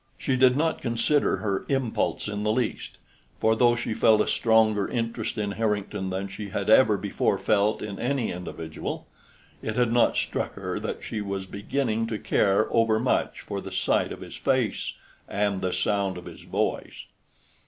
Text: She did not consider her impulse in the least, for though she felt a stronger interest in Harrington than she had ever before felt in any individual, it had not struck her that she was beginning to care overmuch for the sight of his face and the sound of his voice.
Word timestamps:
She 0.17 0.35
did 0.35 0.57
not 0.57 0.81
consider 0.81 1.37
her 1.37 1.63
impulse 1.69 2.27
in 2.27 2.41
the 2.41 2.51
least, 2.51 2.97
for 3.39 3.55
though 3.55 3.75
she 3.75 3.93
felt 3.93 4.19
a 4.19 4.25
stronger 4.27 4.87
interest 4.87 5.37
in 5.37 5.51
Harrington 5.51 6.09
than 6.09 6.27
she 6.27 6.49
had 6.49 6.71
ever 6.71 6.97
before 6.97 7.37
felt 7.37 7.83
in 7.83 7.99
any 7.99 8.31
individual, 8.31 9.05
it 9.61 9.75
had 9.75 9.93
not 9.93 10.17
struck 10.17 10.55
her 10.55 10.79
that 10.79 11.03
she 11.03 11.21
was 11.21 11.45
beginning 11.45 12.07
to 12.07 12.17
care 12.17 12.65
overmuch 12.73 13.41
for 13.41 13.61
the 13.61 13.71
sight 13.71 14.11
of 14.11 14.21
his 14.21 14.37
face 14.37 14.93
and 15.29 15.61
the 15.61 15.71
sound 15.71 16.17
of 16.17 16.25
his 16.25 16.41
voice. 16.41 17.05